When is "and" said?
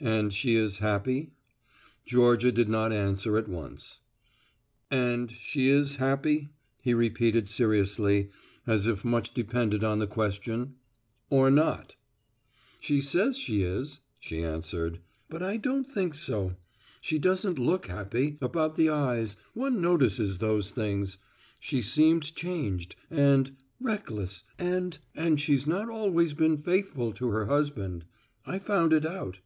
0.00-0.32, 4.92-5.28, 23.10-23.56, 24.60-24.96, 25.16-25.40